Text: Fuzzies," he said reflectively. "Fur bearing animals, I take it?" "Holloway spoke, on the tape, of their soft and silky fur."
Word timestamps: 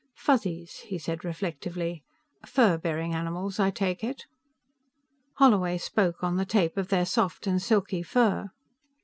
Fuzzies," 0.15 0.79
he 0.87 0.97
said 0.97 1.23
reflectively. 1.23 2.03
"Fur 2.43 2.79
bearing 2.79 3.13
animals, 3.13 3.59
I 3.59 3.69
take 3.69 4.03
it?" 4.03 4.25
"Holloway 5.33 5.77
spoke, 5.77 6.23
on 6.23 6.37
the 6.37 6.43
tape, 6.43 6.75
of 6.75 6.87
their 6.87 7.05
soft 7.05 7.45
and 7.45 7.61
silky 7.61 8.01
fur." 8.01 8.49